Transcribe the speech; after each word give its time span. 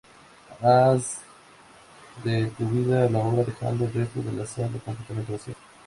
Haz 0.63 1.21
de 2.23 2.47
tu 2.57 2.67
vida 2.67 3.07
la 3.07 3.19
obra", 3.19 3.43
dejando 3.43 3.85
el 3.85 3.93
resto 3.93 4.19
de 4.23 4.31
las 4.31 4.49
sala 4.49 4.67
completamente 4.83 5.31
vacía. 5.33 5.53